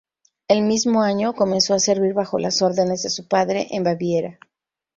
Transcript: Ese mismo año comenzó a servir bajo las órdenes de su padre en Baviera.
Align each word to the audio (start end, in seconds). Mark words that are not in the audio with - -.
Ese 0.47 0.61
mismo 0.61 1.03
año 1.03 1.35
comenzó 1.35 1.75
a 1.75 1.79
servir 1.79 2.15
bajo 2.15 2.39
las 2.39 2.63
órdenes 2.63 3.03
de 3.03 3.11
su 3.11 3.27
padre 3.27 3.67
en 3.69 3.83
Baviera. 3.83 4.39